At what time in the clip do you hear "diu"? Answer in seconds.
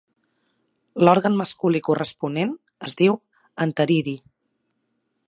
3.03-3.21